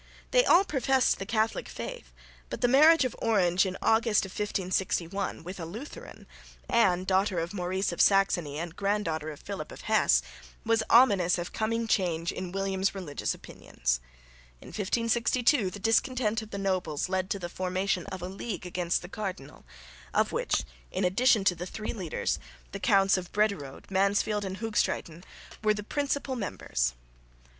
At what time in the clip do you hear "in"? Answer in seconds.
3.67-3.77, 12.31-12.51, 14.59-14.69, 20.91-21.05